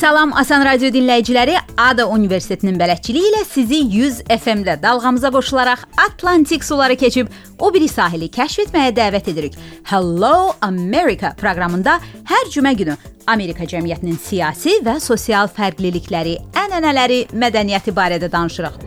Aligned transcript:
Salam 0.00 0.30
Asan 0.32 0.62
Radio 0.64 0.88
dinləyiciləri, 0.88 1.58
Ada 1.76 2.06
Universitetinin 2.08 2.78
bələdçiliyi 2.80 3.26
ilə 3.34 3.40
sizi 3.44 3.82
100 3.84 4.22
FM-də 4.32 4.78
dalğamıza 4.80 5.28
qoşularaq 5.34 5.82
Atlantik 6.06 6.64
suları 6.64 6.96
keçib 6.96 7.28
o 7.58 7.68
biri 7.74 7.88
sahili 7.88 8.30
kəşf 8.32 8.62
etməyə 8.64 8.94
dəvət 8.96 9.28
edirik. 9.34 9.58
Hello 9.90 10.54
America 10.64 11.34
proqramında 11.36 11.98
hər 12.32 12.48
cümə 12.54 12.72
günü 12.80 12.96
Amerika 13.26 13.68
cəmiyyətinin 13.68 14.16
siyasi 14.16 14.78
və 14.86 14.96
sosial 15.04 15.52
fərqlilikləri, 15.52 16.38
ənənələri, 16.64 17.26
mədəniyyəti 17.36 17.92
barədə 17.92 18.32
danışırıq. 18.32 18.80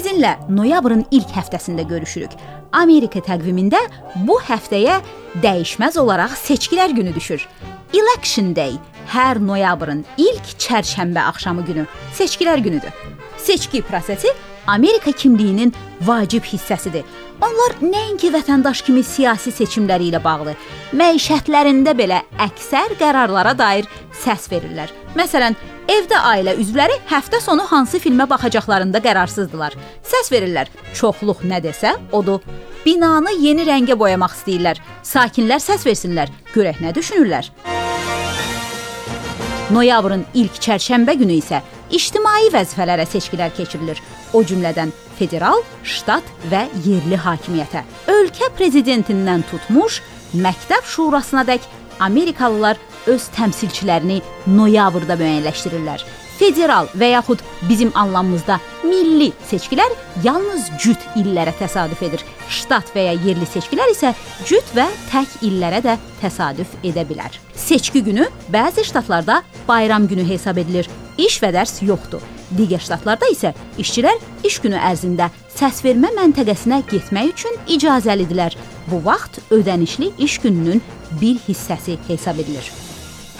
Sizinlə 0.00 0.30
noyabrın 0.48 1.02
ilk 1.12 1.28
həftəsində 1.36 1.84
görüşürük. 1.84 2.32
Amerika 2.72 3.20
təqvimində 3.20 3.82
bu 4.24 4.38
həftəyə 4.46 4.94
dəyişməz 5.42 5.98
olaraq 6.00 6.38
seçkilər 6.40 6.94
günü 6.96 7.12
düşür. 7.12 7.44
Election 7.92 8.54
Day 8.56 8.78
hər 9.12 9.42
noyabrın 9.44 10.00
ilk 10.16 10.54
çərşənbə 10.64 11.26
axşamı 11.34 11.66
günü 11.68 11.84
seçkilər 12.16 12.64
günüdür. 12.64 12.96
Seçki 13.36 13.82
prosesi 13.82 14.32
Amerika 14.70 15.12
kimliyinin 15.12 15.72
vacib 16.06 16.46
hissəsidir. 16.46 17.02
Onlar 17.40 17.74
nəinki 17.82 18.28
vətəndaş 18.30 18.82
kimi 18.86 19.02
siyasi 19.02 19.50
seçimləri 19.54 20.10
ilə 20.10 20.20
bağlı, 20.22 20.54
məişətlərində 20.94 21.94
belə 21.96 22.20
əksər 22.46 22.94
qərarlara 23.00 23.54
dair 23.56 23.88
səs 24.22 24.46
verirlər. 24.52 24.92
Məsələn, 25.18 25.56
evdə 25.90 26.20
ailə 26.30 26.54
üzvləri 26.60 27.00
həftə 27.10 27.40
sonu 27.42 27.64
hansı 27.70 27.98
filmə 27.98 28.28
baxacaqlarında 28.30 29.00
qərarsızdılar. 29.02 29.74
Səs 30.06 30.30
verirlər. 30.30 30.70
Çoxluq 30.94 31.42
nə 31.48 31.62
desə, 31.64 31.96
odur. 32.12 32.44
Binanı 32.84 33.34
yeni 33.40 33.66
rəngə 33.66 33.98
boyamaq 33.98 34.36
istəyirlər. 34.38 34.78
Sakinlər 35.02 35.64
səs 35.64 35.88
versinlər. 35.88 36.30
Görək 36.54 36.84
nə 36.84 36.94
düşünürlər. 36.94 37.50
Noyabrın 39.70 40.24
ilk 40.34 40.56
çərşənbə 40.62 41.14
günü 41.20 41.36
isə 41.40 41.60
ictimai 41.94 42.48
vəzifələrə 42.54 43.04
seçkilər 43.06 43.52
keçirilir. 43.54 44.00
O 44.32 44.42
cümlədən 44.46 44.92
federal, 45.18 45.62
ştat 45.82 46.26
və 46.50 46.66
yerli 46.84 47.18
hakimiyyətə. 47.18 47.82
Ölkə 48.12 48.50
prezidentindən 48.58 49.44
tutmuş 49.50 50.00
məktəb 50.34 50.86
şurasınadək 50.86 51.66
Amerikalılar 52.00 52.78
öz 53.10 53.28
təmsilçilərini 53.36 54.20
noyabrda 54.54 55.16
müəyyənləşdirirlər. 55.20 56.04
Federal 56.40 56.88
və 56.96 57.10
yaxud 57.10 57.42
bizim 57.68 57.90
anlamımızda 57.94 58.56
milli 58.86 59.28
seçkilər 59.50 59.92
yalnız 60.24 60.70
cüt 60.80 61.04
illərə 61.20 61.52
təsadüf 61.58 62.00
edir. 62.06 62.24
Ştat 62.48 62.94
və 62.94 63.10
ya 63.10 63.14
yerli 63.26 63.44
seçkilər 63.44 63.92
isə 63.92 64.14
cüt 64.48 64.72
və 64.76 64.88
tək 65.12 65.36
illərə 65.44 65.82
də 65.84 65.98
təsadüf 66.22 66.72
edə 66.80 67.04
bilər. 67.08 67.36
Seçki 67.52 68.04
günü 68.08 68.30
bəzi 68.52 68.88
ştatlarda 68.88 69.42
bayram 69.68 70.08
günü 70.08 70.24
hesab 70.32 70.64
edilir. 70.64 70.88
İş 71.18 71.42
və 71.44 71.52
dərs 71.58 71.82
yoxdur. 71.84 72.24
Digər 72.56 72.82
ştatlarda 72.82 73.30
isə 73.30 73.52
işçilər 73.78 74.18
iş 74.46 74.58
günü 74.64 74.78
ərzində 74.90 75.30
səsvermə 75.54 76.10
məntəqəsinə 76.16 76.82
getmək 76.90 77.32
üçün 77.34 77.58
icazəlidirlər. 77.76 78.56
Bu 78.90 79.02
vaxt 79.04 79.40
ödənişli 79.54 80.12
iş 80.18 80.38
gününün 80.44 80.82
bir 81.20 81.38
hissəsi 81.46 81.98
hesab 82.08 82.38
edilir. 82.42 82.66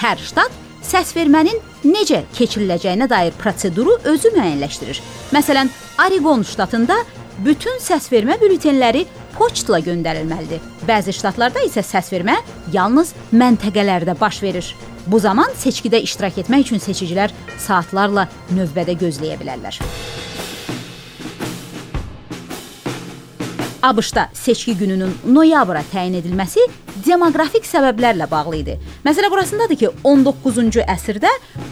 Hər 0.01 0.21
ştat 0.23 0.55
səsvermənin 0.87 1.59
necə 1.85 2.23
keçiriləcəyinə 2.37 3.09
dair 3.11 3.35
proseduru 3.39 3.99
özü 4.05 4.33
müəyyənləşdirir. 4.37 5.01
Məsələn, 5.35 5.69
Oregon 6.07 6.43
ştatında 6.47 6.97
bütün 7.45 7.81
səsvermə 7.83 8.39
bültenləri 8.41 9.07
poçtla 9.37 9.81
göndərilməlidir. 9.85 10.63
Bəzi 10.89 11.15
ştatlarda 11.17 11.63
isə 11.67 11.85
səsvermə 11.87 12.39
yalnız 12.73 13.15
məntəqələrdə 13.33 14.17
baş 14.21 14.43
verir. 14.43 14.75
Bu 15.07 15.19
zaman 15.19 15.51
seçkidə 15.59 16.01
iştirak 16.05 16.39
etmək 16.45 16.69
üçün 16.69 16.83
seçicilər 16.83 17.33
saatlarla 17.59 18.29
növbədə 18.55 18.99
gözləyə 19.01 19.39
bilərlər. 19.41 19.81
ABŞ-da 23.83 24.29
seçki 24.37 24.75
gününün 24.77 25.15
noyabra 25.25 25.81
təyin 25.93 26.19
edilməsi 26.19 26.67
demoqrafik 27.07 27.65
səbəblərlə 27.65 28.27
bağlı 28.31 28.59
idi. 28.59 28.75
Məsələ 29.07 29.31
burasındadır 29.33 29.79
ki, 29.81 29.89
19-cu 30.05 30.85
əsrdə 30.85 31.31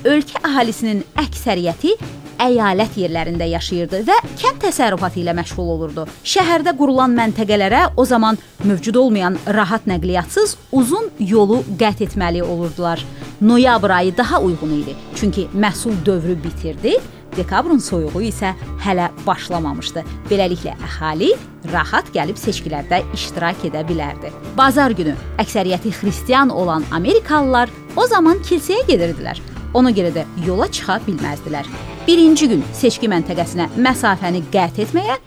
ölkə 0.08 0.40
əhalisinin 0.40 1.02
əksəriyyəti 1.20 1.98
əyalət 2.42 2.98
yerlərində 3.02 3.48
yaşayırdı 3.50 4.02
və 4.08 4.16
kənd 4.38 4.62
təsərrüfatı 4.64 5.22
ilə 5.22 5.34
məşğul 5.38 5.72
olurdu. 5.74 6.06
Şəhərdə 6.22 6.74
qurulan 6.78 7.14
məntəqələrə 7.18 7.84
o 7.96 8.04
zaman 8.08 8.38
mövcud 8.64 8.98
olmayan 9.02 9.38
rahat 9.58 9.86
nəqliyyatçısız 9.90 10.56
uzun 10.72 11.10
yolu 11.18 11.62
qət 11.80 12.06
etməli 12.08 12.42
olurdular. 12.42 13.04
Noyabr 13.40 13.90
ayı 13.90 14.16
daha 14.16 14.40
uyğun 14.42 14.72
idi, 14.80 14.94
çünki 15.14 15.46
məhsul 15.54 15.94
dövrü 16.06 16.34
bitirdi, 16.44 16.96
dekabrın 17.36 17.78
soyuğu 17.78 18.22
isə 18.30 18.54
hələ 18.82 19.10
başlamamışdı. 19.26 20.02
Beləliklə 20.30 20.74
əhali 20.88 21.34
rahat 21.72 22.10
gəlib 22.14 22.38
seçkilərdə 22.40 23.02
iştirak 23.14 23.62
edə 23.68 23.84
bilərdi. 23.88 24.32
Bazar 24.58 24.96
günü 24.98 25.14
əksəriyyəti 25.38 25.94
xristian 26.00 26.50
olan 26.50 26.86
Amerikalılar 26.90 27.70
o 27.96 28.06
zaman 28.06 28.42
kilsəyə 28.48 28.86
gedirdilər. 28.90 29.38
Ona 29.74 29.92
görə 29.94 30.10
də 30.14 30.26
yola 30.46 30.66
çıxa 30.72 31.00
bilməzdilər. 31.06 31.97
Birinci 32.08 32.46
gün 32.48 32.62
seçki 32.72 33.04
məntəqəsinə 33.12 33.66
məsafəni 33.84 34.40
qət 34.48 34.78
etməyə, 34.86 35.18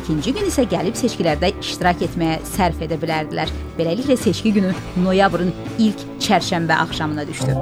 ikinci 0.00 0.32
gün 0.32 0.46
isə 0.48 0.62
gəlib 0.70 0.96
seçkilərdə 0.96 1.50
iştirak 1.60 2.00
etməyə 2.06 2.38
sərf 2.48 2.80
edə 2.86 2.96
bilərdilər. 3.02 3.52
Beləliklə 3.76 4.16
seçki 4.16 4.54
günü 4.56 4.70
noyabrın 5.04 5.52
ilk 5.76 6.06
çərşənbə 6.24 6.80
axşamına 6.86 7.26
düşdü. 7.28 7.58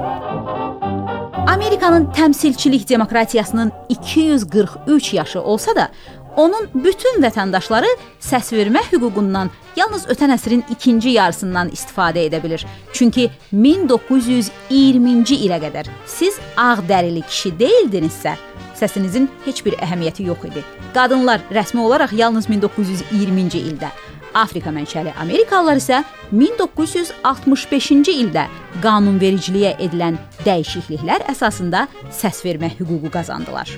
Amerikanın 1.49 2.07
təmsilçilik 2.15 2.87
demokratiyasının 2.89 3.71
243 3.89 5.13
yaşı 5.13 5.41
olsa 5.41 5.75
da, 5.75 5.89
onun 6.37 6.69
bütün 6.73 7.19
vətəndaşları 7.19 7.89
səsvermə 8.23 8.85
hüququndan 8.93 9.51
yalnız 9.75 10.05
ötən 10.13 10.31
əsrin 10.37 10.63
ikinci 10.71 11.17
yarısından 11.19 11.75
istifadə 11.75 12.23
edə 12.29 12.39
bilir. 12.43 12.63
Çünki 12.93 13.27
1920-ci 13.51 15.35
ilə 15.49 15.59
qədər 15.67 15.89
siz 16.07 16.39
ağdərili 16.55 17.25
kişi 17.27 17.57
deyildinizsə, 17.59 18.37
səsinizin 18.79 19.27
heç 19.45 19.63
bir 19.65 19.77
əhəmiyyəti 19.83 20.27
yox 20.29 20.45
idi. 20.51 20.63
Qadınlar 20.95 21.43
rəsmi 21.53 21.83
olaraq 21.83 22.13
yalnız 22.17 22.49
1920-ci 22.49 23.65
ildə 23.71 23.91
Afrika 24.33 24.69
mənşəli 24.73 25.13
Amerikalılar 25.21 25.79
isə 25.81 26.03
1965-ci 26.31 28.15
ildə 28.23 28.45
qanunvericiliyə 28.83 29.75
edilən 29.81 30.19
dəyişikliklər 30.45 31.27
əsasında 31.33 31.87
səsvermə 32.21 32.73
hüququ 32.77 33.13
qazandılar. 33.13 33.77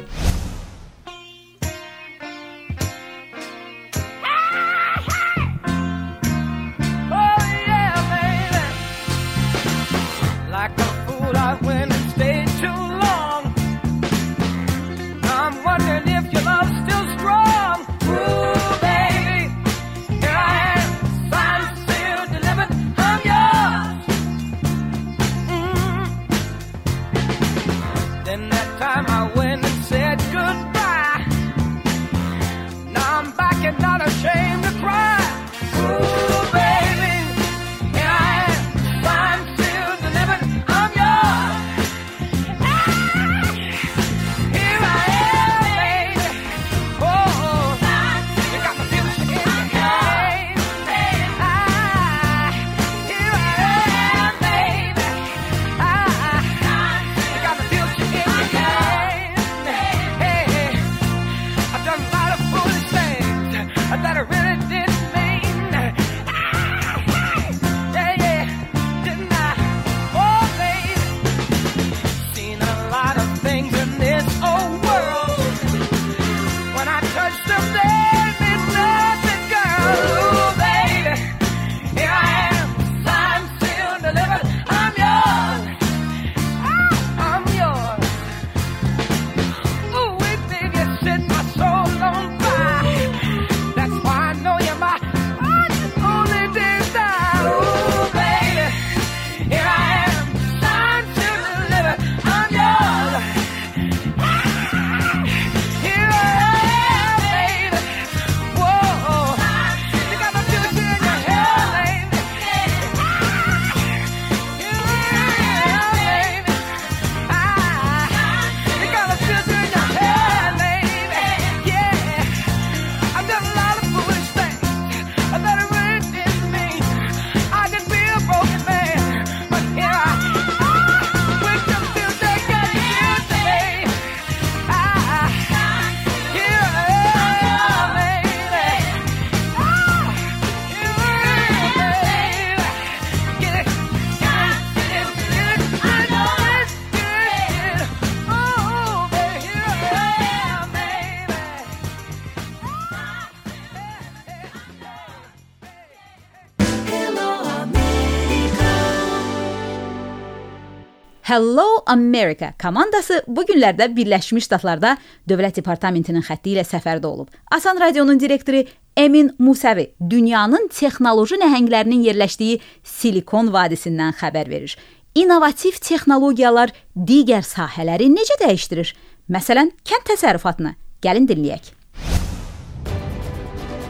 Hello 161.31 161.63
America 161.87 162.49
komandası 162.61 163.21
bu 163.27 163.45
günlərdə 163.47 163.85
Birləşmiş 163.95 164.49
Ştatlarda 164.49 164.97
Dövlət 165.31 165.61
Departamentinin 165.61 166.25
xətti 166.27 166.51
ilə 166.51 166.65
səfərdə 166.67 167.07
olub. 167.07 167.29
Asan 167.55 167.77
Radionun 167.79 168.17
direktoru 168.19 168.65
Emin 168.99 169.29
Musavi 169.39 169.85
dünyanın 170.09 170.67
texnoloji 170.75 171.37
nəhənglərinin 171.39 172.01
yerləşdiyi 172.03 172.57
Silikon 172.83 173.47
vadisindən 173.53 174.11
xəbər 174.19 174.51
verir. 174.51 174.73
İnnovativ 175.15 175.77
texnologiyalar 175.79 176.73
digər 176.95 177.47
sahələri 177.47 178.09
necə 178.11 178.35
dəyişdirir? 178.41 178.91
Məsələn, 179.31 179.71
kənd 179.87 180.11
təsərrüfatını. 180.11 180.73
Gəlin 180.99 181.29
dinləyək. 181.31 181.69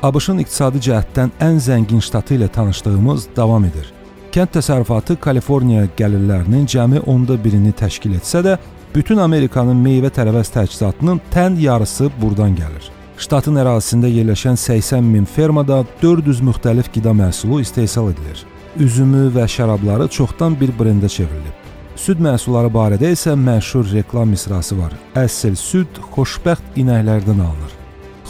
ABŞ-ın 0.05 0.45
iqtisadi 0.45 0.83
cəhətdən 0.91 1.33
ən 1.41 1.57
zəngin 1.57 2.05
ştatı 2.05 2.37
ilə 2.37 2.51
tanışdığımız 2.53 3.31
davam 3.35 3.65
edir. 3.65 3.89
Kənd 4.31 4.53
təsərrüfatı 4.55 5.17
Kaliforniya 5.19 5.89
gəlirlərinin 5.99 6.63
cəmi 6.71 7.01
onda 7.11 7.35
birini 7.35 7.73
təşkil 7.75 8.13
etsə 8.15 8.39
də, 8.45 8.53
bütün 8.93 9.19
Amerikanın 9.19 9.81
meyvə-tərəvəz 9.83 10.53
təchizatının 10.53 11.19
tən 11.33 11.57
yarısı 11.59 12.07
burdan 12.21 12.55
gəlir. 12.55 12.85
Ştatın 13.19 13.59
ərazisində 13.59 14.07
yerləşən 14.07 14.55
80 14.55 15.03
min 15.03 15.27
fermada 15.27 15.81
400 15.99 16.39
müxtəlif 16.47 16.87
qida 16.95 17.11
məhsulu 17.11 17.59
istehsal 17.65 18.13
edilir. 18.13 18.45
Üzümü 18.79 19.25
və 19.35 19.49
şərabları 19.51 20.07
çoxdan 20.07 20.55
bir 20.61 20.71
brendə 20.79 21.11
çevrilib. 21.11 21.67
Süd 21.99 22.23
məhsulları 22.23 22.71
barədə 22.71 23.11
isə 23.11 23.35
məşhur 23.35 23.91
reklam 23.91 24.31
misrası 24.31 24.79
var. 24.79 24.95
Əsl 25.25 25.59
süd 25.59 25.99
xoşbəxt 26.15 26.79
inəklərdən 26.79 27.43
alınır. 27.49 27.80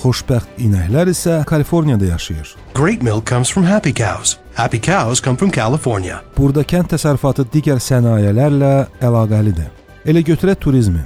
Xoşbəxt 0.02 0.56
inəklər 0.58 1.12
isə 1.12 1.44
Kaliforniyada 1.46 2.06
yaşayır. 2.06 2.56
Great 2.74 3.04
milk 3.04 3.28
comes 3.30 3.52
from 3.54 3.64
happy 3.64 3.94
cows. 3.94 4.38
Happy 4.56 4.82
cows 4.82 5.22
come 5.22 5.38
from 5.38 5.52
California. 5.52 6.24
Burada 6.38 6.64
kənd 6.66 6.90
təsərrüfatı 6.90 7.46
digər 7.54 7.78
sənayelərlə 7.78 8.72
əlaqəlidir. 9.06 9.68
Elə 10.10 10.24
götürək 10.26 10.58
turizmi. 10.64 11.04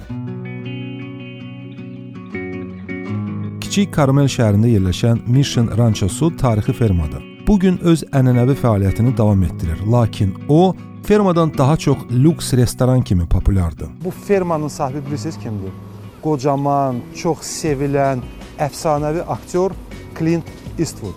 Kiçik 3.66 3.92
Karmel 3.92 4.32
şəhərində 4.32 4.72
yerləşən 4.72 5.26
Mission 5.28 5.68
Ranchosu 5.76 6.32
tarixi 6.40 6.74
fermadır. 6.74 7.20
Bu 7.48 7.60
gün 7.60 7.82
öz 7.84 8.06
ənənəvi 8.16 8.56
fəaliyyətini 8.62 9.12
davam 9.18 9.44
etdirir, 9.44 9.84
lakin 9.92 10.32
o 10.48 10.72
fermadan 11.04 11.52
daha 11.58 11.76
çox 11.78 12.08
lüks 12.12 12.54
restoran 12.54 13.02
kimi 13.02 13.28
populyardır. 13.28 13.92
Bu 14.06 14.12
fermanın 14.12 14.68
sahibi 14.68 15.06
bilirsiniz 15.08 15.36
kimdir? 15.44 15.76
Qocaman, 16.24 17.04
çox 17.16 17.44
sevilən, 17.44 18.24
əfsanəvi 18.60 19.24
aktyor 19.28 19.76
Clint 20.18 20.48
Eastwood. 20.80 21.16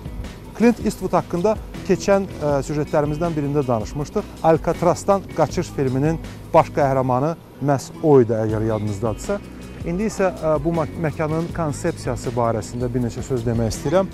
Clint 0.59 0.81
Eastwood 0.85 1.15
haqqında 1.15 1.55
keçən 1.89 2.27
ə, 2.27 2.59
süjetlərimizdən 2.67 3.37
birində 3.37 3.63
danışmışdıq. 3.67 4.27
Alcatrazdan 4.43 5.23
Qaçış 5.37 5.71
filminin 5.77 6.19
baş 6.55 6.73
qəhrəmanı 6.77 7.37
məhz 7.65 7.93
o 8.03 8.19
idi, 8.21 8.35
əgər 8.35 8.67
yadınızdadırsa. 8.73 9.39
İndi 9.87 10.09
isə 10.11 10.33
ə, 10.35 10.57
bu 10.65 10.75
məkanın 10.75 11.49
konsepsiyası 11.57 12.35
barəsində 12.37 12.91
bir 12.93 13.07
neçə 13.07 13.23
söz 13.23 13.47
demək 13.47 13.73
istəyirəm. 13.73 14.11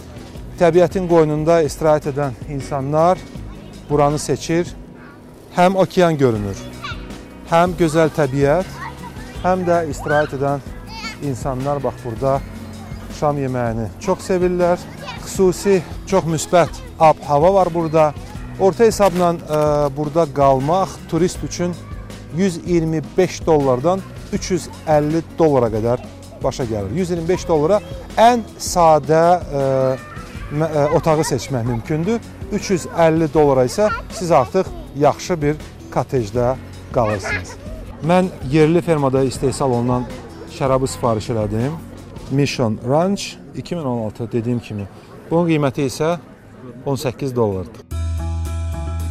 Təbiətin 0.61 1.09
qoynunda 1.11 1.63
istirahət 1.67 2.13
edən 2.13 2.37
insanlar 2.53 3.19
buranı 3.89 4.19
seçir. 4.19 4.71
Həm 5.57 5.77
okean 5.79 6.17
görünür, 6.19 6.59
həm 7.51 7.77
gözəl 7.79 8.11
təbiət, 8.15 8.67
həm 9.45 9.61
də 9.67 9.85
istirahət 9.93 10.35
edən 10.39 10.65
insanlar 11.23 11.79
bax 11.83 12.01
burada 12.03 12.41
şam 13.19 13.39
yeməyini 13.39 13.89
çox 14.05 14.23
sevirlər. 14.29 14.83
Xüsusi 15.25 15.81
çox 16.11 16.27
müsbət 16.29 16.81
ab-hava 17.01 17.55
var 17.55 17.71
burada. 17.75 18.13
Orta 18.61 18.85
hesabla 18.87 19.33
ə, 19.35 19.61
burada 19.97 20.27
qalmaq 20.35 20.93
turist 21.11 21.43
üçün 21.45 21.75
125 22.37 23.41
dollardan 23.47 24.03
350 24.33 25.23
dollara 25.39 25.71
qədər 25.75 26.05
başa 26.43 26.67
gəlir. 26.69 26.93
125 26.95 27.49
dollara 27.49 27.81
ən 28.21 28.45
sadə 28.59 29.23
ə, 29.41 29.65
ə, 30.61 30.87
otağı 30.99 31.25
seçmək 31.25 31.67
mümkündür. 31.67 32.21
350 32.53 33.33
dollara 33.35 33.65
isə 33.67 33.89
siz 34.13 34.31
artıq 34.31 34.71
yaxşı 34.97 35.41
bir 35.43 35.57
kotejdə 35.95 36.55
qalırsınız. 36.95 37.57
Mən 38.07 38.29
yerli 38.53 38.83
fermada 38.85 39.25
istehsal 39.25 39.73
olunan 39.73 40.07
şərabı 40.55 40.89
sifariş 40.91 41.31
elədim. 41.35 41.75
Mission 42.31 42.79
Ranch 42.89 43.23
2016 43.57 44.33
dediyim 44.33 44.61
kimi. 44.61 44.87
Bunun 45.31 45.49
qiyməti 45.49 45.87
isə 45.89 46.19
18 46.87 47.37
dollardır. 47.37 47.85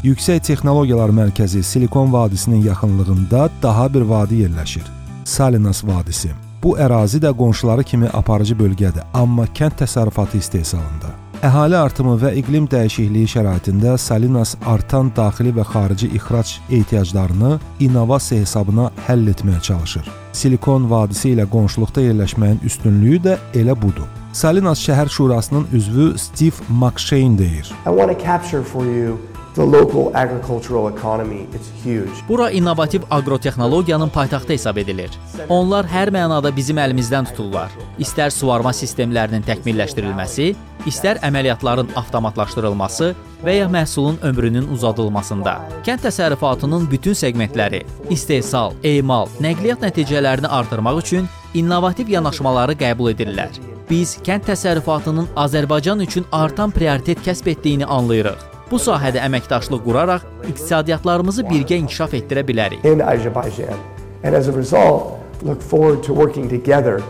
Yüksək 0.04 0.42
Texnologiyalar 0.44 1.10
Mərkəzi 1.10 1.64
Silikon 1.64 2.14
vadisinin 2.14 2.64
yaxınlığında 2.66 3.50
daha 3.62 3.94
bir 3.94 4.02
vadi 4.02 4.44
yerləşir. 4.44 4.84
Salinas 5.26 5.84
vadisi. 5.84 6.32
Bu 6.64 6.78
ərazi 6.78 7.20
də 7.24 7.32
qonşuları 7.38 7.84
kimi 7.84 8.08
aparıcı 8.14 8.56
bölgədir, 8.56 9.04
amma 9.14 9.46
kənd 9.46 9.80
təsərrüfatı 9.80 10.38
istehsalında. 10.38 11.23
Əhali 11.44 11.76
artımı 11.76 12.14
və 12.22 12.30
iqlim 12.40 12.70
dəyişikliyi 12.72 13.28
şəraitində 13.34 13.98
Salinas 14.00 14.54
artan 14.64 15.10
daxili 15.18 15.52
və 15.52 15.66
xarici 15.68 16.08
ixrac 16.16 16.54
ehtiyaclarını 16.70 17.58
innovasiya 17.84 18.46
hesabına 18.46 18.86
həll 19.10 19.28
etməyə 19.34 19.60
çalışır. 19.68 20.08
Silikon 20.32 20.88
vadisi 20.88 21.34
ilə 21.34 21.44
qonşuluqda 21.52 22.06
yerləşməyin 22.06 22.64
üstünlüyü 22.64 23.20
də 23.28 23.36
elə 23.60 23.76
budur. 23.76 24.08
Salinas 24.32 24.80
şəhər 24.88 25.12
şurasının 25.12 25.68
üzvü 25.74 26.14
Steve 26.18 26.64
McShane 26.70 27.38
deyir. 27.38 27.76
I 27.84 27.92
want 27.92 28.08
to 28.08 28.26
capture 28.26 28.64
for 28.64 28.86
you 28.86 29.20
the 29.56 29.66
local 29.66 30.12
agricultural 30.16 30.88
economy. 30.98 31.48
It's 31.54 31.70
huge. 31.84 32.28
Bura 32.30 32.52
innovativ 32.52 33.02
agrotexnologiyanın 33.12 34.10
paytaxtı 34.10 34.54
hesab 34.54 34.78
edilir. 34.78 35.10
Onlar 35.50 35.86
hər 35.86 36.12
mənada 36.14 36.56
bizim 36.56 36.78
əlimizdən 36.78 37.30
tuturlar. 37.30 37.72
İstər 38.00 38.32
suvarma 38.34 38.74
sistemlərinin 38.74 39.46
təkmilləşdirilməsi, 39.48 40.54
istər 40.90 41.20
əməliyyatların 41.24 41.94
avtomatlaşdırılması 41.96 43.14
və 43.46 43.58
ya 43.60 43.68
məhsulun 43.70 44.18
ömrünün 44.24 44.70
uzadılmasında. 44.74 45.58
Kənd 45.86 46.06
təsərrüfatının 46.08 46.90
bütün 46.92 47.14
seqmentləri, 47.14 47.84
istehsal, 48.10 48.74
emal, 48.84 49.30
nəqliyyat 49.40 49.86
nəticələrini 49.86 50.48
artırmaq 50.48 51.04
üçün 51.04 51.30
innovativ 51.54 52.10
yanaşmaları 52.10 52.78
qəbul 52.80 53.14
edirlər. 53.14 53.62
Biz 53.90 54.18
kənd 54.26 54.48
təsərrüfatının 54.48 55.28
Azərbaycan 55.36 56.02
üçün 56.02 56.26
artan 56.32 56.72
prioritet 56.72 57.20
kəsb 57.26 57.52
etdiyini 57.52 57.86
anlayırıq. 57.86 58.53
Bu 58.74 58.80
sahədə 58.82 59.22
əməkdaşlıq 59.22 59.84
quraraq 59.86 60.24
iqtisadiyyatlarımızı 60.50 61.44
birgə 61.46 61.78
inkişaf 61.84 62.14
etdirə 62.18 62.42
bilərik. 62.48 62.86
in 62.86 63.00
Azerbaijan. 63.00 63.78
And 64.24 64.34
as 64.36 64.48
a 64.48 64.52
result, 64.52 65.20
look 65.44 65.62
forward 65.62 66.04
to 66.04 66.16
working 66.16 66.50
together 66.50 67.04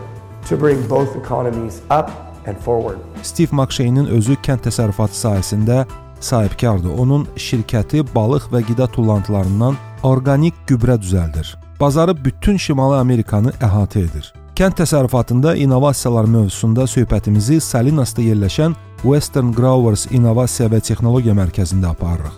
to 0.48 0.60
bring 0.60 0.90
both 0.90 1.16
economies 1.16 1.80
up 1.90 2.10
and 2.46 2.56
forward. 2.58 2.98
Steve 3.22 3.56
McShane'in 3.56 4.06
özü 4.06 4.36
kənd 4.44 4.60
təsərrüfatı 4.68 5.16
sahəsində 5.16 5.86
sahibkardır. 6.20 6.98
Onun 6.98 7.26
şirkəti 7.36 8.04
balıq 8.14 8.52
və 8.52 8.60
qida 8.68 8.86
tullantılarından 8.86 9.80
orqanik 10.02 10.54
gübrə 10.68 11.00
düzəldir. 11.00 11.56
Bazarı 11.80 12.24
bütün 12.24 12.56
Şimali 12.56 13.00
Amerikanı 13.00 13.56
əhatə 13.60 14.04
edir. 14.04 14.34
Kənd 14.54 14.76
təsərrüfatında 14.78 15.56
innovasiyalar 15.58 16.28
mövzusunda 16.30 16.84
söhbətimizi 16.86 17.56
Salinasda 17.58 18.22
yerləşən 18.22 18.76
Western 19.02 19.48
Growers 19.50 20.04
İnnovasiya 20.14 20.68
və 20.70 20.78
Texnologiya 20.78 21.32
Mərkəzində 21.34 21.88
aparırıq. 21.90 22.36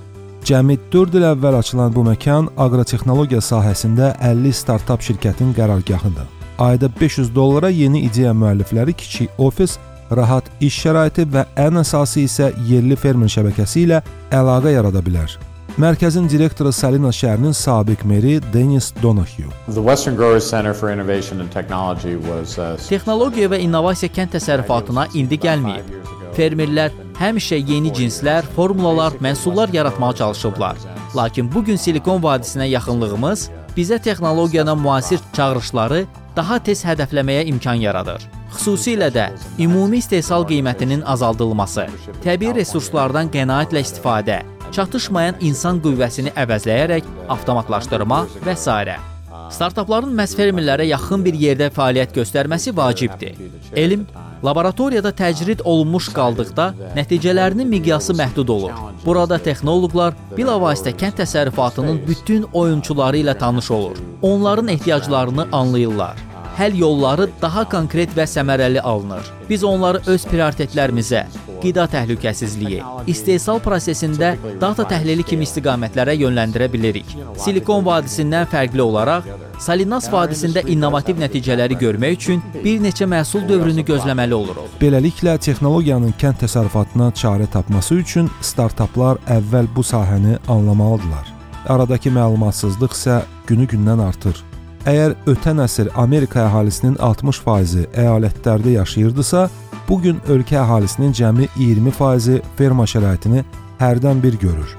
Cəmi 0.48 0.78
4 0.94 1.18
il 1.18 1.26
əvvəl 1.28 1.58
açılan 1.58 1.92
bu 1.92 2.06
məkan 2.06 2.48
aqrotexnologiya 2.56 3.42
sahəsində 3.44 4.14
50 4.24 4.56
startap 4.56 5.04
şirkətin 5.04 5.50
qərargahıdır. 5.58 6.30
Ayda 6.58 6.88
500 7.00 7.34
dollara 7.34 7.68
yeni 7.68 8.06
ideya 8.08 8.32
müəllifləri 8.32 8.94
kiçik 8.96 9.36
ofis, 9.36 9.76
rahat 10.10 10.48
iş 10.60 10.78
şəraiti 10.86 11.28
və 11.28 11.44
ən 11.66 11.82
əsası 11.82 12.24
isə 12.24 12.48
yerli 12.70 12.96
fermer 12.96 13.28
şəbəkəsi 13.28 13.84
ilə 13.84 14.00
əlaqə 14.32 14.72
yarada 14.72 15.04
bilər. 15.04 15.36
Mərkəzin 15.76 16.24
direktoru 16.32 16.70
Salinas 16.72 17.18
şəhərinin 17.20 17.52
sabiq 17.52 18.00
meri 18.08 18.38
Dennis 18.52 18.94
Donahue. 19.02 19.50
The 19.66 19.82
Western 19.84 20.16
Growers 20.16 20.48
Center 20.48 20.72
for 20.72 20.88
Innovation 20.88 21.42
and 21.42 21.52
Technology 21.52 22.14
was 22.16 22.54
uh, 22.56 22.78
Texnologiya 22.80 23.50
və 23.52 23.58
innovasiya 23.60 24.08
kənd 24.16 24.32
təsərrüfatına 24.38 25.04
indi 25.20 25.36
gəlməyib. 25.42 25.90
Fermerlər 26.32 26.96
həmişə 27.20 27.60
yeni 27.60 27.92
cinslər, 27.92 28.48
formulalar, 28.56 29.18
məhsullar 29.20 29.68
yaratmağa 29.76 30.14
çalışıblar. 30.22 30.80
Lakin 31.16 31.52
bu 31.52 31.64
gün 31.68 31.76
Silikon 31.76 32.24
vadisinə 32.24 32.70
yaxınlığımız 32.72 33.50
bizə 33.76 34.00
texnologiyanın 34.00 34.80
müasir 34.80 35.20
çağırışları 35.36 36.06
daha 36.36 36.58
tez 36.58 36.86
hədəfləməyə 36.88 37.44
imkan 37.52 37.84
yaradır. 37.84 38.24
Xüsusilə 38.56 39.12
də 39.12 39.28
ümumi 39.60 40.00
istehsal 40.00 40.48
qiymətinin 40.48 41.04
azaldılması, 41.04 41.90
təbii 42.24 42.56
resurslardan 42.56 43.28
qənaətlə 43.28 43.84
istifadə, 43.84 44.40
çatışmayan 44.76 45.40
insan 45.40 45.80
qüvvəsini 45.84 46.34
əvəzləyərək 46.36 47.06
avtomatlaşdırma 47.32 48.22
və 48.46 48.56
s. 48.56 48.96
Startapların 49.56 50.12
məhz 50.18 50.34
fermerlərə 50.36 50.88
yaxın 50.90 51.22
bir 51.24 51.36
yerdə 51.38 51.68
fəaliyyət 51.74 52.16
göstərməsi 52.16 52.74
vacibdir. 52.76 53.36
Elm 53.84 54.06
Laboratoriyada 54.44 55.12
təcrid 55.16 55.62
olunmuş 55.64 56.10
qaldıqda 56.16 56.66
nəticələrinin 56.98 57.70
miqyası 57.72 58.14
məhdud 58.20 58.52
olur. 58.52 58.74
Burada 59.04 59.38
texnoloqlar 59.48 60.14
bilavasitə 60.36 60.92
kənd 61.00 61.22
təsərrüfatının 61.22 62.02
bütün 62.08 62.44
oyunçuları 62.52 63.24
ilə 63.24 63.38
tanış 63.38 63.70
olur. 63.78 63.96
Onların 64.22 64.68
ehtiyaclarını 64.68 65.48
anlayırlar 65.52 66.25
həll 66.56 66.78
yolları 66.80 67.28
daha 67.42 67.64
konkret 67.68 68.12
və 68.16 68.24
səmərəli 68.28 68.80
alınır. 68.80 69.32
Biz 69.48 69.64
onları 69.64 70.00
öz 70.12 70.24
prioritetlərimizə, 70.30 71.26
qida 71.62 71.84
təhlükəsizliyi, 71.92 72.80
istehsal 73.06 73.60
prosesində 73.64 74.34
data 74.60 74.86
təhlili 74.88 75.24
kimi 75.26 75.44
istiqamətlərə 75.46 76.16
yönləndirə 76.16 76.70
bilirik. 76.72 77.12
Silikon 77.40 77.84
vadisindən 77.86 78.48
fərqli 78.52 78.82
olaraq 78.84 79.28
Salinas 79.60 80.08
vadisində 80.12 80.60
innovativ 80.68 81.20
nəticələri 81.20 81.78
görmək 81.80 82.18
üçün 82.18 82.42
bir 82.64 82.82
neçə 82.84 83.08
məhsul 83.08 83.46
dövrünü 83.48 83.86
gözləməli 83.88 84.36
oluruq. 84.36 84.74
Beləliklə 84.80 85.38
texnologiyanın 85.46 86.12
kənd 86.20 86.42
təsərrüfatına 86.44 87.12
çarə 87.16 87.48
tapması 87.52 88.00
üçün 88.02 88.28
startaplar 88.40 89.22
əvvəl 89.38 89.70
bu 89.76 89.84
sahəni 89.84 90.36
anlamalıdırlar. 90.48 91.32
Aradakı 91.72 92.12
məlumatsızlıq 92.12 92.92
isə 92.94 93.22
günü-gündən 93.48 94.04
artır. 94.08 94.36
Əgər 94.86 95.16
ötən 95.26 95.58
əsr 95.64 95.88
Amerika 95.98 96.44
əhalisinin 96.44 96.94
60%-i 97.02 97.88
əyalətlərdə 97.98 98.76
yaşayırdısa, 98.76 99.48
bu 99.88 99.96
gün 100.04 100.20
ölkə 100.30 100.60
əhalisinin 100.60 101.14
cəmi 101.18 101.48
20%-i 101.56 102.38
ferma 102.58 102.86
şəraitini 102.86 103.42
hərdən 103.80 104.22
bir 104.22 104.38
görür. 104.38 104.76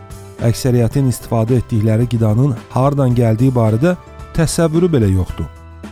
Əksəriyyətin 0.48 1.10
istifadə 1.12 1.58
etdikləri 1.60 2.08
qidanın 2.14 2.56
hardan 2.72 3.18
gəldiyi 3.20 3.52
barədə 3.52 3.98
təsəvvürü 4.38 4.88
belə 4.96 5.12
yoxdur. 5.12 5.50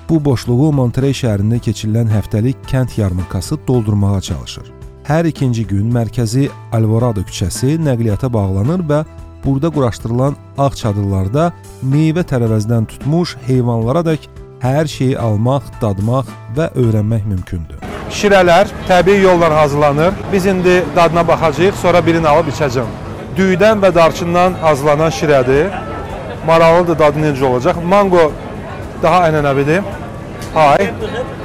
Bu 0.08 0.22
boşluğu 0.24 0.72
Monterey 0.80 1.12
şəhərində 1.18 1.60
keçirilən 1.68 2.08
həftəlik 2.14 2.64
kənd 2.72 2.96
yarmarkası 2.96 3.58
doldurmağa 3.68 4.22
çalışır. 4.22 4.72
Hər 5.06 5.28
ikinci 5.28 5.68
gün 5.68 5.92
mərkəzi 5.92 6.48
Alvarado 6.72 7.26
küçəsi 7.28 7.76
nəqliyyata 7.84 8.32
bağlanır 8.34 8.88
və 8.88 9.04
burada 9.46 9.70
quraşdırılan 9.70 10.36
ağ 10.58 10.70
çadırlarda 10.82 11.52
meyvə 11.94 12.24
tərəvəzdən 12.32 12.88
tutmuş 12.92 13.36
heyvanlaradək 13.48 14.28
hər 14.62 14.88
şeyi 14.88 15.18
almaq, 15.20 15.68
dadmaq 15.82 16.30
və 16.58 16.70
öyrənmək 16.82 17.26
mümkündür. 17.32 17.82
Şirələr 18.12 18.72
təbii 18.88 19.22
yolla 19.22 19.50
hazırlanır. 19.62 20.14
Biz 20.34 20.46
indi 20.46 20.84
dadına 20.96 21.28
baxacağıq, 21.28 21.76
sonra 21.82 22.06
birini 22.06 22.28
alıb 22.28 22.50
içəcəm. 22.54 22.90
Düydən 23.38 23.82
və 23.84 23.96
darçından 23.96 24.54
hazırlanan 24.62 25.12
şirədir. 25.20 25.70
Maraqlıdır 26.48 27.00
dadı 27.00 27.20
necə 27.20 27.44
olacaq. 27.44 27.84
Mango 27.84 28.32
daha 29.04 29.28
ənənəvidir. 29.30 29.82
Hi. 30.56 30.90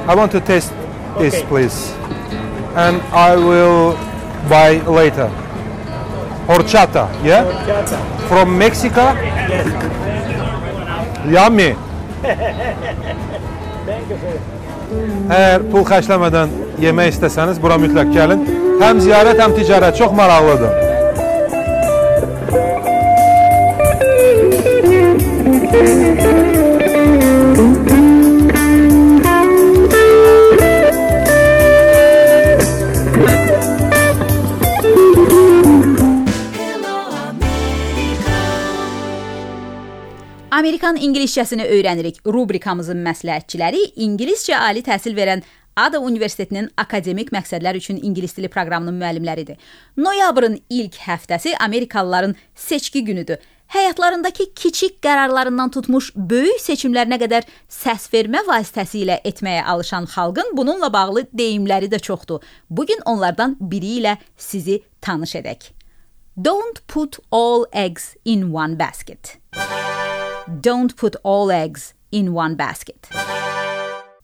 I 0.09 0.14
want 0.14 0.33
to 0.33 0.40
taste 0.40 0.73
this 1.19 1.42
please. 1.49 1.92
And 2.76 2.97
I 3.12 3.37
will 3.37 3.97
buy 4.49 4.80
later. 4.97 5.28
Horchata, 6.50 7.09
yeah? 7.23 7.45
Horchata. 7.45 7.99
From 8.28 8.59
Mexico? 8.59 9.04
Yes. 9.52 9.66
Yummy. 11.35 11.76
Thank 13.87 14.11
you, 14.11 14.19
sir. 14.19 14.35
Əgər 15.30 15.69
pul 15.71 15.85
xərcləmədən 15.87 16.49
yemək 16.83 17.14
istəsəniz, 17.14 17.62
bura 17.62 17.78
mütləq 17.78 18.11
gəlin. 18.16 18.42
Həm 18.83 18.97
ziyarət, 19.07 19.38
həm 19.38 19.54
ticarət 19.61 19.95
çox 20.02 20.11
maraqlıdır. 20.19 20.73
Amerikan 40.90 41.09
ingiliscəsini 41.09 41.64
öyrənirik. 41.70 42.16
Rubrikamızın 42.26 42.99
məsləhətçiləri 43.04 43.92
ingiliscə 44.02 44.56
ali 44.59 44.82
təhsil 44.82 45.14
verən 45.14 45.42
Ada 45.78 46.00
Universitetinin 46.02 46.66
akademik 46.76 47.30
məqsədlər 47.30 47.76
üçün 47.78 48.00
ingilis 48.02 48.35
dili 48.35 48.49
proqramının 48.50 48.97
müəllimləridir. 48.99 49.56
Noyabrın 49.97 50.59
ilk 50.68 50.99
həftəsi 51.06 51.54
Amerikalıların 51.61 52.35
seçki 52.54 53.04
günüdür. 53.04 53.38
Həyatlarındakı 53.70 54.49
kiçik 54.54 54.99
qərarlarından 55.04 55.70
tutmuş 55.70 56.11
böyük 56.16 56.59
seçimlərinə 56.59 57.20
qədər 57.23 57.47
səs 57.70 58.09
vermə 58.11 58.42
vasitəsilə 58.49 59.20
etməyə 59.25 59.62
alışan 59.62 60.11
xalqın 60.11 60.56
bununla 60.59 60.92
bağlı 60.92 61.28
deyimləri 61.30 61.87
də 61.92 62.02
çoxdur. 62.02 62.42
Bu 62.70 62.87
gün 62.87 62.99
onlardan 63.06 63.56
biri 63.61 64.00
ilə 64.00 64.16
sizi 64.37 64.82
tanış 65.00 65.38
edək. 65.44 65.70
Don't 66.35 66.82
put 66.88 67.23
all 67.30 67.66
eggs 67.73 68.16
in 68.25 68.50
one 68.50 68.78
basket. 68.78 69.38
Don't 70.50 70.97
put 70.97 71.14
all 71.23 71.52
eggs 71.52 71.95
in 72.11 72.33
one 72.35 72.57
basket. 72.59 73.07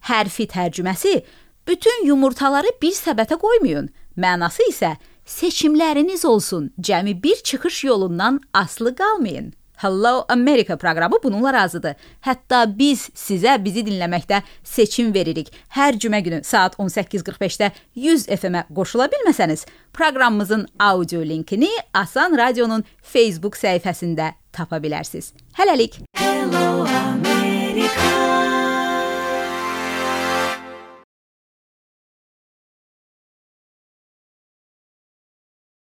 Hərfi 0.09 0.49
tərcüməsi 0.50 1.21
bütün 1.68 2.06
yumurtaları 2.09 2.73
bir 2.83 2.97
səbətə 2.99 3.38
qoymayın. 3.38 3.92
Mənası 4.18 4.66
isə 4.73 4.97
seçimləriniz 5.23 6.25
olsun. 6.26 6.73
Cəmi 6.83 7.14
bir 7.23 7.37
çıxış 7.47 7.85
yolundan 7.85 8.40
aslı 8.54 8.97
qalmayın. 8.97 9.52
Hello 9.76 10.25
America 10.28 10.76
proqramı 10.76 11.18
bununla 11.23 11.52
razıdır. 11.52 11.95
Hətta 12.25 12.64
biz 12.78 13.11
sizə 13.14 13.54
bizi 13.64 13.85
dinləməkdə 13.87 14.40
seçim 14.64 15.12
veririk. 15.14 15.52
Hər 15.68 15.99
cümə 16.00 16.23
günü 16.25 16.40
saat 16.45 16.75
18:45-də 16.75 17.71
100 17.95 18.26
FM-ə 18.28 18.64
qoşula 18.75 19.06
bilməsəniz, 19.12 19.66
proqramımızın 19.92 20.66
audio 20.80 21.21
linkini 21.21 21.71
Asan 21.95 22.38
Radionun 22.38 22.85
Facebook 23.02 23.54
səhifəsində 23.56 24.33
tapa 24.57 24.81
bilərsiniz. 24.83 25.33
Hələlik. 25.61 26.01
Hello 26.17 26.83
America. 26.83 27.15